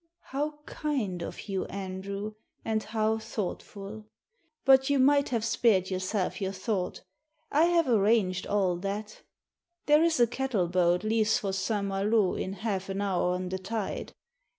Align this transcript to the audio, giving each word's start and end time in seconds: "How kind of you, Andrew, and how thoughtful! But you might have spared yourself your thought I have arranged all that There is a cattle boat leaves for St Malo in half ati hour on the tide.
"How 0.33 0.57
kind 0.65 1.21
of 1.21 1.41
you, 1.47 1.65
Andrew, 1.65 2.33
and 2.65 2.81
how 2.81 3.19
thoughtful! 3.19 4.07
But 4.65 4.89
you 4.89 4.97
might 4.97 5.29
have 5.29 5.45
spared 5.45 5.91
yourself 5.91 6.41
your 6.41 6.53
thought 6.53 7.03
I 7.51 7.65
have 7.65 7.87
arranged 7.87 8.47
all 8.47 8.77
that 8.77 9.21
There 9.85 10.01
is 10.03 10.19
a 10.19 10.25
cattle 10.25 10.67
boat 10.69 11.03
leaves 11.03 11.37
for 11.37 11.53
St 11.53 11.85
Malo 11.85 12.33
in 12.33 12.53
half 12.53 12.89
ati 12.89 12.99
hour 12.99 13.33
on 13.35 13.49
the 13.49 13.59
tide. 13.59 14.11